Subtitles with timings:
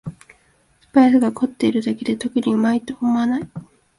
[0.81, 3.43] スパイスが凝ってるだけで特にうまいと思わない